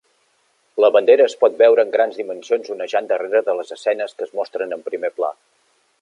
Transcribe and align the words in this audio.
La 0.83 0.89
bandera 0.95 1.27
es 1.31 1.35
pot 1.43 1.59
veure 1.59 1.85
en 1.87 1.93
grans 1.97 2.17
dimensions 2.21 2.73
onejant 2.77 3.11
darrere 3.13 3.43
de 3.51 3.55
les 3.61 3.73
escenes 3.77 4.17
que 4.19 4.29
es 4.29 4.37
mostren 4.41 4.79
en 4.79 4.87
primer 4.89 5.17
pla. 5.21 5.35